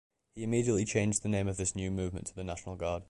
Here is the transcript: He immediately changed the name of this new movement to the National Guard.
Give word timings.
He 0.33 0.41
immediately 0.41 0.83
changed 0.83 1.21
the 1.21 1.29
name 1.29 1.47
of 1.47 1.57
this 1.57 1.75
new 1.75 1.91
movement 1.91 2.25
to 2.25 2.35
the 2.35 2.43
National 2.43 2.75
Guard. 2.75 2.99